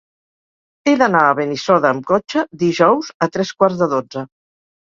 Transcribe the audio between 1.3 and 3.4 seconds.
Benissoda amb cotxe dijous a